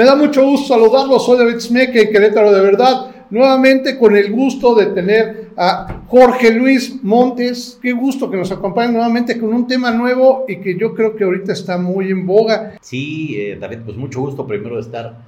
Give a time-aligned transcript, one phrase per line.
[0.00, 4.74] Me da mucho gusto saludarlos, soy David Smeke, Querétaro de verdad, nuevamente con el gusto
[4.74, 7.78] de tener a Jorge Luis Montes.
[7.82, 11.24] Qué gusto que nos acompañe nuevamente con un tema nuevo y que yo creo que
[11.24, 12.78] ahorita está muy en boga.
[12.80, 15.18] Sí, eh, David, pues mucho gusto primero de estar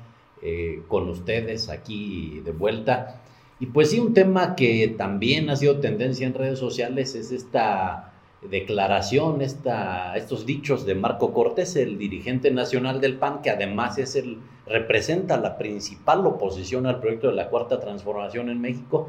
[0.40, 3.20] eh, con ustedes aquí de vuelta.
[3.60, 8.11] Y pues sí, un tema que también ha sido tendencia en redes sociales es esta
[8.48, 14.16] declaración, esta, estos dichos de Marco Cortés, el dirigente nacional del PAN, que además es
[14.16, 19.08] el, representa la principal oposición al proyecto de la Cuarta Transformación en México.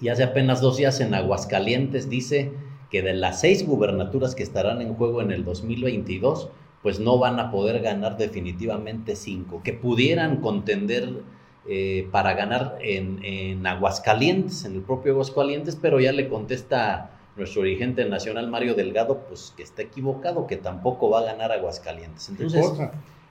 [0.00, 2.52] Y hace apenas dos días en Aguascalientes dice
[2.90, 6.48] que de las seis gubernaturas que estarán en juego en el 2022,
[6.82, 11.22] pues no van a poder ganar definitivamente cinco, que pudieran contender
[11.66, 17.62] eh, para ganar en, en Aguascalientes, en el propio Aguascalientes, pero ya le contesta nuestro
[17.62, 22.28] dirigente nacional Mario Delgado, pues que está equivocado, que tampoco va a ganar Aguascalientes.
[22.28, 22.72] Entonces,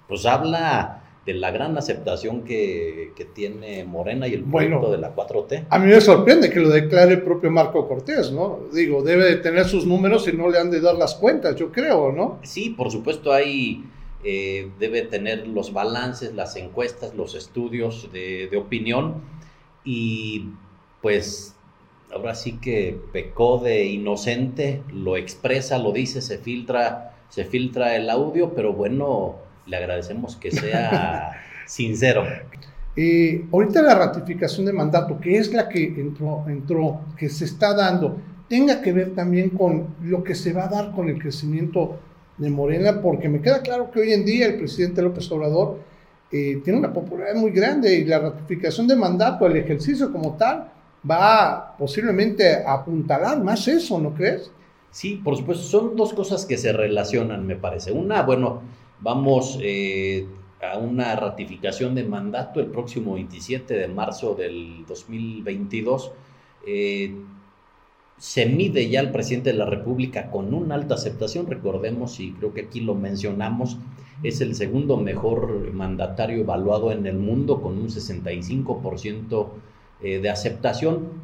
[0.08, 5.68] pues habla de la gran aceptación que, tiene Morena y el proyecto de la 4T.
[5.70, 8.60] A mí me sorprende que lo declare el propio Marco Cortés, ¿no?
[8.74, 11.72] Digo, debe de tener sus números y no le han de dar las cuentas, yo
[11.72, 12.40] creo, ¿no?
[12.44, 13.86] Sí, por supuesto hay,
[14.24, 19.22] eh, debe tener los balances, las encuestas, los estudios de, de opinión
[19.86, 20.50] y
[21.02, 21.56] pues
[22.14, 28.10] ahora sí que pecó de inocente, lo expresa, lo dice, se filtra, se filtra el
[28.10, 31.32] audio, pero bueno, le agradecemos que sea
[31.66, 32.24] sincero.
[32.96, 37.74] Eh, ahorita la ratificación de mandato, que es la que entró, entró, que se está
[37.74, 42.00] dando, tenga que ver también con lo que se va a dar con el crecimiento
[42.38, 45.80] de Morena, porque me queda claro que hoy en día el presidente López Obrador
[46.32, 50.72] eh, tiene una popularidad muy grande y la ratificación de mandato, el ejercicio como tal,
[51.10, 54.52] va posiblemente a apuntalar más eso, ¿no crees?
[54.92, 57.92] Sí, por supuesto, son dos cosas que se relacionan, me parece.
[57.92, 58.62] Una, bueno,
[59.02, 60.28] vamos eh,
[60.62, 66.12] a una ratificación de mandato el próximo 27 de marzo del 2022.
[66.68, 67.16] Eh,
[68.18, 72.54] se mide ya el presidente de la República con una alta aceptación, recordemos, y creo
[72.54, 73.78] que aquí lo mencionamos,
[74.22, 79.48] es el segundo mejor mandatario evaluado en el mundo con un 65%
[80.04, 81.24] eh, de aceptación.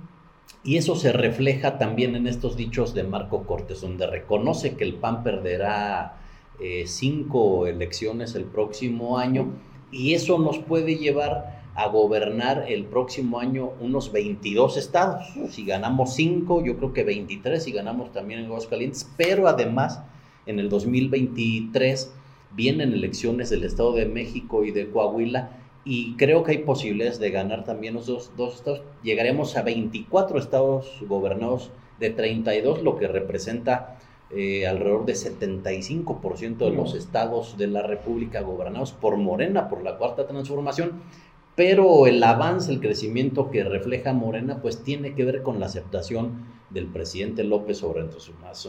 [0.63, 4.95] Y eso se refleja también en estos dichos de Marco Cortés, donde reconoce que el
[4.95, 6.17] PAN perderá
[6.59, 9.53] eh, cinco elecciones el próximo año
[9.91, 15.25] y eso nos puede llevar a gobernar el próximo año unos 22 estados.
[15.49, 20.01] Si ganamos cinco, yo creo que 23 si ganamos también en Aguascalientes, pero además
[20.45, 22.13] en el 2023
[22.55, 25.51] vienen elecciones del Estado de México y de Coahuila
[25.85, 28.81] y creo que hay posibilidades de ganar también los dos, dos estados.
[29.03, 33.97] Llegaremos a 24 estados gobernados de 32, lo que representa
[34.31, 39.97] eh, alrededor de 75% de los estados de la República gobernados por Morena, por la
[39.97, 41.01] Cuarta Transformación.
[41.55, 46.45] Pero el avance, el crecimiento que refleja Morena, pues tiene que ver con la aceptación
[46.69, 48.15] del presidente López Obrador.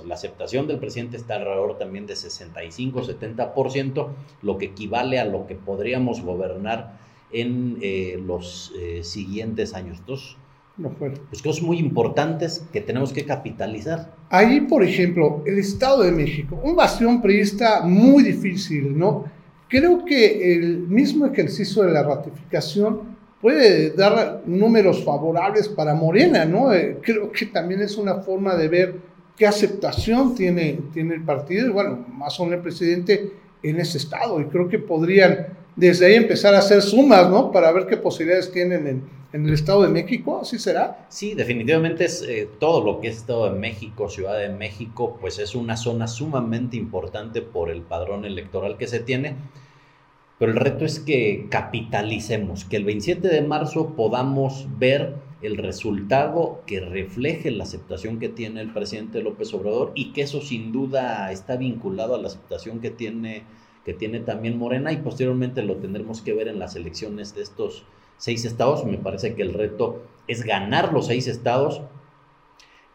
[0.06, 4.09] La aceptación del presidente está alrededor también de 65-70%,
[4.42, 7.00] lo que equivale a lo que podríamos gobernar
[7.32, 10.02] en eh, los eh, siguientes años.
[10.06, 10.36] Dos
[10.80, 14.14] no pues cosas muy importantes que tenemos que capitalizar.
[14.30, 19.24] Ahí, por ejemplo, el Estado de México, un bastión priista muy difícil, ¿no?
[19.68, 26.72] Creo que el mismo ejercicio de la ratificación puede dar números favorables para Morena, ¿no?
[26.72, 28.94] Eh, creo que también es una forma de ver
[29.36, 33.98] qué aceptación tiene, tiene el partido y bueno, más o menos el presidente en ese
[33.98, 37.53] estado y creo que podrían desde ahí empezar a hacer sumas, ¿no?
[37.53, 38.86] Para ver qué posibilidades tienen
[39.32, 41.06] en, el Estado de México, ¿así será?
[41.08, 45.38] Sí, definitivamente es eh, todo lo que es Estado de México, Ciudad de México, pues
[45.38, 49.36] es una zona sumamente importante por el padrón electoral que se tiene
[50.41, 56.62] pero el reto es que capitalicemos, que el 27 de marzo podamos ver el resultado
[56.66, 61.30] que refleje la aceptación que tiene el presidente López Obrador y que eso sin duda
[61.30, 63.42] está vinculado a la aceptación que tiene,
[63.84, 67.84] que tiene también Morena y posteriormente lo tendremos que ver en las elecciones de estos
[68.16, 68.84] seis estados.
[68.84, 71.82] Me parece que el reto es ganar los seis estados.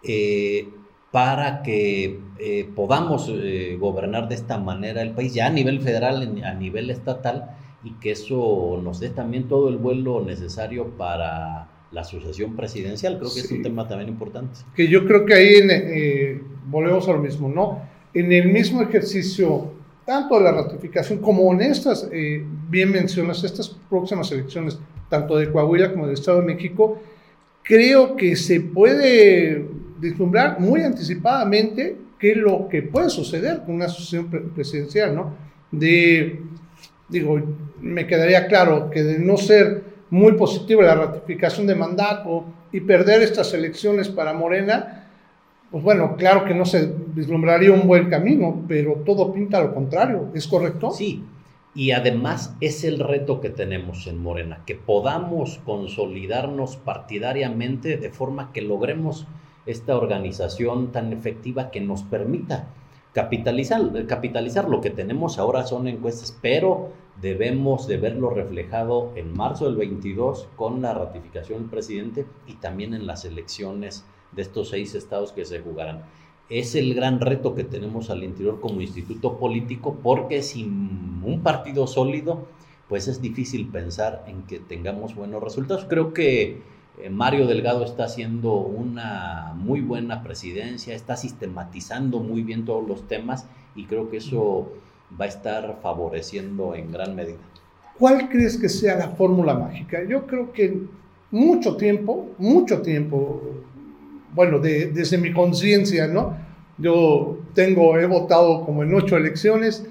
[0.04, 0.70] Eh,
[1.16, 6.44] para que eh, podamos eh, gobernar de esta manera el país, ya a nivel federal,
[6.44, 7.56] a nivel estatal,
[7.86, 13.18] y que eso nos dé también todo el vuelo necesario para la sucesión presidencial.
[13.18, 14.60] Creo que es un tema también importante.
[14.76, 17.80] Que yo creo que ahí eh, volvemos a lo mismo, ¿no?
[18.14, 19.72] En el mismo ejercicio,
[20.06, 24.78] tanto la ratificación como en estas, bien mencionas, estas próximas elecciones,
[25.10, 27.02] tanto de Coahuila como del Estado de México,
[27.64, 29.66] creo que se puede
[30.00, 35.34] vislumbrar muy anticipadamente qué es lo que puede suceder con una sucesión presidencial, ¿no?
[35.72, 36.42] De
[37.08, 37.40] digo,
[37.82, 43.22] me quedaría claro que de no ser muy positiva la ratificación de mandato y perder
[43.22, 45.08] estas elecciones para Morena,
[45.72, 50.30] pues bueno, claro que no se vislumbraría un buen camino, pero todo pinta lo contrario,
[50.34, 50.92] ¿es correcto?
[50.92, 51.24] Sí,
[51.74, 58.52] y además es el reto que tenemos en Morena, que podamos consolidarnos partidariamente de forma
[58.54, 59.28] que logremos
[59.66, 62.68] esta organización tan efectiva que nos permita
[63.14, 66.92] capitalizar, capitalizar lo que tenemos ahora son encuestas, pero
[67.22, 72.94] debemos de verlo reflejado en marzo del 22 con la ratificación del presidente y también
[72.94, 76.04] en las elecciones de estos seis estados que se jugarán.
[76.50, 81.88] Es el gran reto que tenemos al interior como instituto político porque sin un partido
[81.88, 82.48] sólido,
[82.88, 85.86] pues es difícil pensar en que tengamos buenos resultados.
[85.90, 86.62] Creo que
[87.02, 93.08] eh, Mario Delgado está haciendo una muy buena presidencia, está sistematizando muy bien todos los
[93.08, 94.72] temas y creo que eso
[95.20, 97.40] va a estar favoreciendo en gran medida.
[97.98, 100.04] ¿Cuál crees que sea la fórmula mágica?
[100.08, 100.82] Yo creo que
[101.32, 103.42] mucho tiempo, mucho tiempo,
[104.36, 106.38] bueno, desde mi conciencia, ¿no?
[106.78, 109.86] Yo tengo, he votado como en ocho elecciones,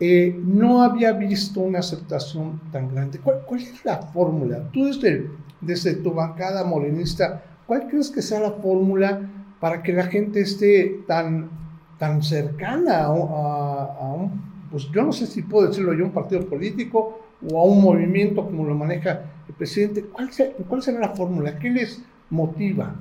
[0.00, 3.18] eh, no había visto una aceptación tan grande.
[3.18, 4.68] ¿Cuál, cuál es la fórmula?
[4.72, 5.30] Tú desde
[5.60, 9.20] desde tu bancada morenista, ¿cuál crees que sea la fórmula
[9.60, 11.50] para que la gente esté tan,
[11.98, 17.20] tan cercana a, un, pues yo no sé si puedo decirlo yo, un partido político
[17.50, 20.02] o a un movimiento como lo maneja el presidente?
[20.04, 20.30] ¿Cuál,
[20.68, 21.58] cuál será la fórmula?
[21.58, 22.94] ¿Qué les motiva?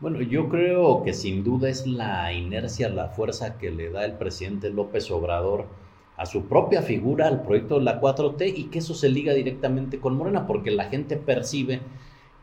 [0.00, 4.12] Bueno, yo creo que sin duda es la inercia, la fuerza que le da el
[4.12, 5.66] presidente López Obrador
[6.16, 9.98] a su propia figura, al proyecto de la 4T y que eso se liga directamente
[9.98, 11.80] con Morena, porque la gente percibe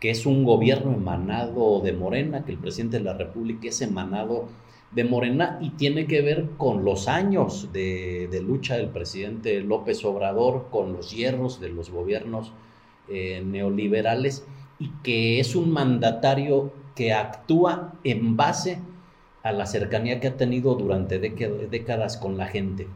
[0.02, 4.50] que es un gobierno emanado de Morena, que el presidente de la República es emanado
[4.92, 10.68] de Morena y tiene que ver con los años de, lucha del presidente López Obrador,
[10.72, 12.52] con los hierros de los gobiernos
[13.08, 14.46] eh, neoliberales
[14.78, 18.80] y que es un mandatario que actúa en base
[19.44, 22.88] a la cercanía que ha tenido durante décadas con la gente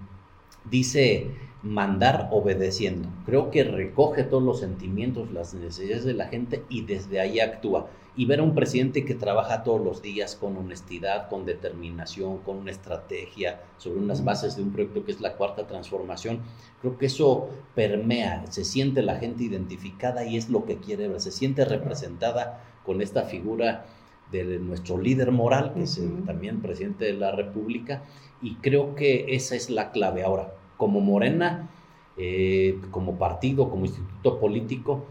[0.70, 1.32] dice
[1.62, 3.10] mandar obedeciendo.
[3.26, 7.88] Creo que recoge todos los sentimientos, las necesidades de la gente y desde ahí actúa.
[8.16, 12.58] Y ver a un presidente que trabaja todos los días con honestidad, con determinación, con
[12.58, 16.40] una estrategia, sobre unas bases de un proyecto que es la cuarta transformación,
[16.82, 21.22] creo que eso permea, se siente la gente identificada y es lo que quiere ver,
[21.22, 23.86] se siente representada con esta figura
[24.32, 28.04] de nuestro líder moral, que es también presidente de la República,
[28.42, 30.24] y creo que esa es la clave.
[30.24, 31.70] Ahora, como Morena,
[32.18, 35.06] eh, como partido, como instituto político,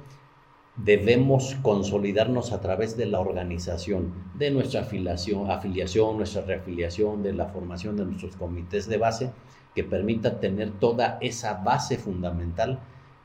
[0.76, 7.46] debemos consolidarnos a través de la organización, de nuestra afiliación, afiliación, nuestra reafiliación, de la
[7.46, 9.32] formación de nuestros comités de base,
[9.74, 12.78] que permita tener toda esa base fundamental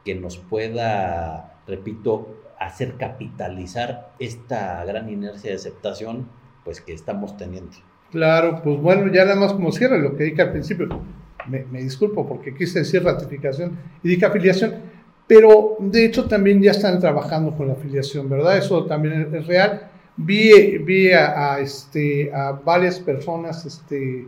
[0.03, 2.27] que nos pueda, repito,
[2.65, 6.27] hacer capitalizar esta gran inercia de aceptación
[6.63, 7.71] pues que estamos teniendo.
[8.11, 10.87] Claro, pues bueno, ya nada más como cierre lo que dije al principio.
[11.47, 14.75] Me, disculpo porque quise decir ratificación y dije afiliación,
[15.27, 18.57] pero de hecho también ya están trabajando con la afiliación, ¿verdad?
[18.57, 19.89] Eso también es real.
[20.15, 24.25] Vi, vi a, este, a varias personas este,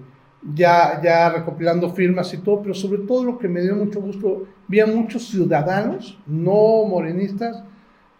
[0.53, 4.45] ya, ya recopilando firmas y todo, pero sobre todo lo que me dio mucho gusto,
[4.67, 7.63] vi a muchos ciudadanos, no morenistas,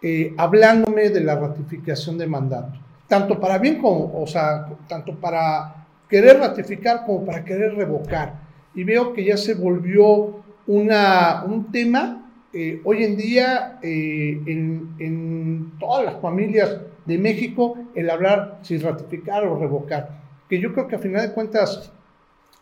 [0.08, 5.86] eh, hablándome de la ratificación de mandato tanto para bien como, o sea, tanto para
[6.08, 8.46] querer ratificar como para querer revocar.
[8.74, 14.94] Y veo que ya se volvió una, un tema eh, hoy en día eh, en,
[14.98, 20.20] en, todas las familias de México el hablar si ratificar o revocar.
[20.48, 21.92] Que yo creo que a final de cuentas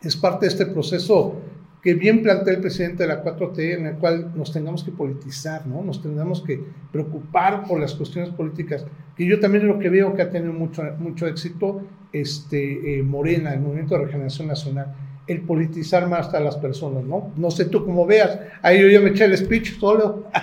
[0.03, 1.37] es parte de este proceso
[1.85, 5.67] que bien plantea el presidente de la 4T, en el cual nos tengamos que politizar,
[5.67, 5.83] ¿no?
[5.83, 6.59] Nos tengamos que
[6.91, 10.83] preocupar por las cuestiones políticas, que yo también lo que veo que ha tenido mucho,
[10.99, 14.95] mucho éxito este, eh, Morena, el Movimiento de Regeneración Nacional,
[15.27, 17.33] el politizar más a las personas, ¿no?
[17.37, 20.25] No sé tú cómo veas, ahí yo ya me eché el speech solo.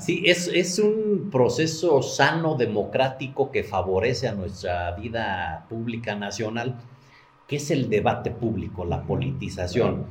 [0.00, 6.74] Sí, es, es un proceso sano, democrático, que favorece a nuestra vida pública nacional,
[7.46, 10.06] que es el debate público, la politización.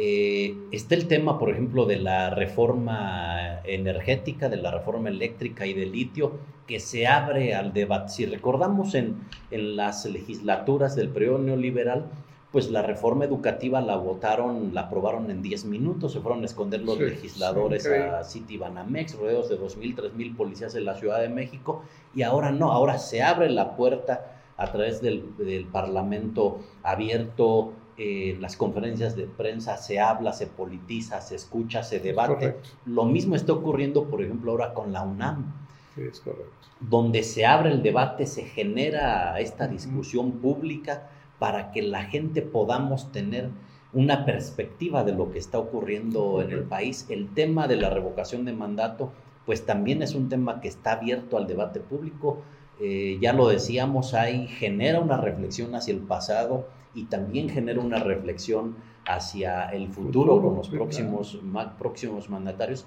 [0.00, 5.74] Eh, está el tema, por ejemplo, de la reforma energética, de la reforma eléctrica y
[5.74, 6.38] de litio,
[6.68, 8.10] que se abre al debate.
[8.10, 9.16] Si recordamos en,
[9.50, 12.04] en las legislaturas del periodo neoliberal,
[12.52, 16.82] pues la reforma educativa la votaron, la aprobaron en 10 minutos, se fueron a esconder
[16.82, 21.82] los legisladores a City Banamex, rodeos de 2.000, 3.000 policías en la Ciudad de México,
[22.14, 28.36] y ahora no, ahora se abre la puerta a través del, del Parlamento abierto, eh,
[28.40, 32.54] las conferencias de prensa se habla, se politiza, se escucha, se debate.
[32.86, 35.52] Lo mismo está ocurriendo, por ejemplo, ahora con la UNAM.
[35.96, 36.52] Sí, es correcto.
[36.78, 43.10] Donde se abre el debate, se genera esta discusión pública para que la gente podamos
[43.10, 43.50] tener
[43.92, 47.04] una perspectiva de lo que está ocurriendo en el país.
[47.08, 49.12] El tema de la revocación de mandato,
[49.44, 52.42] pues también es un tema que está abierto al debate público.
[52.80, 57.98] Eh, ya lo decíamos, ahí genera una reflexión hacia el pasado y también genera una
[57.98, 58.76] reflexión
[59.06, 61.38] hacia el futuro, con los próximos,
[61.78, 62.86] próximos mandatarios.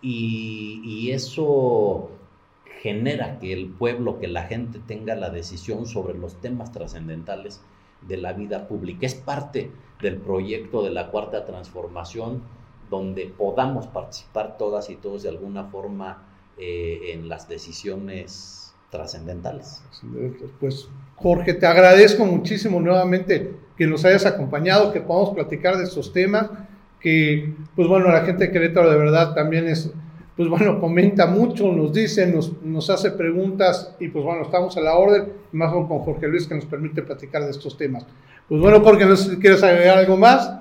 [0.00, 2.10] Y, y, eso
[2.80, 7.60] genera que el pueblo, que la gente tenga la decisión sobre los temas trascendentales
[8.08, 9.04] de la vida pública.
[9.04, 12.42] Es parte del proyecto de la cuarta transformación
[12.88, 16.26] donde podamos participar todas y todos de alguna forma
[16.56, 19.82] eh, en las decisiones trascendentales.
[20.58, 26.12] Pues Jorge, te agradezco muchísimo nuevamente que nos hayas acompañado, que podamos platicar de estos
[26.12, 26.50] temas,
[27.00, 29.90] que pues bueno, la gente de Querétaro de verdad también es,
[30.36, 34.80] pues bueno, comenta mucho, nos dice, nos, nos hace preguntas y pues bueno, estamos a
[34.80, 38.06] la orden, más con Jorge Luis que nos permite platicar de estos temas.
[38.48, 39.06] Pues bueno, Jorge,
[39.40, 40.52] quieres agregar algo más.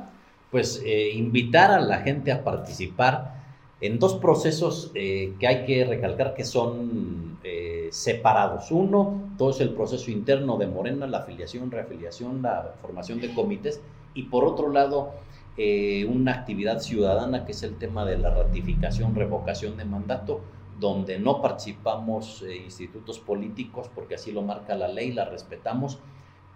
[0.51, 3.38] Pues eh, invitar a la gente a participar
[3.81, 8.71] en dos procesos eh, que hay que recalcar que son eh, separados.
[8.71, 13.81] Uno, todo es el proceso interno de Morena, la afiliación, reafiliación, la formación de comités,
[14.13, 15.11] y por otro lado,
[15.57, 20.41] eh, una actividad ciudadana que es el tema de la ratificación, revocación de mandato,
[20.79, 25.99] donde no participamos institutos políticos porque así lo marca la ley, la respetamos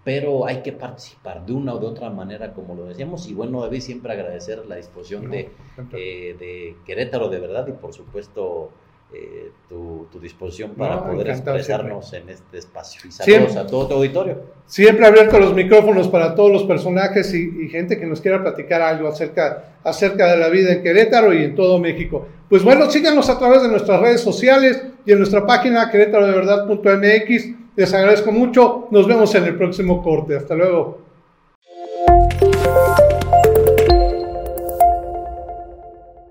[0.03, 3.61] pero hay que participar de una o de otra manera, como lo decíamos, y bueno,
[3.61, 5.49] David, siempre agradecer la disposición de,
[5.93, 8.71] eh, de, Querétaro, de verdad, y por supuesto
[9.13, 13.01] eh, tu, disposición para poder expresarnos en este espacio.
[13.07, 14.41] Y saludos a todo tu auditorio.
[14.65, 19.09] Siempre abierto los micrófonos para todos los personajes y, gente que nos quiera platicar algo
[19.09, 22.25] acerca, acerca de la vida en Querétaro y en todo México.
[22.49, 27.93] Pues bueno, síganos a través de nuestras redes sociales y en nuestra página querétarodeverdad.mx les
[27.93, 28.87] agradezco mucho.
[28.91, 30.35] Nos vemos en el próximo corte.
[30.35, 30.99] Hasta luego.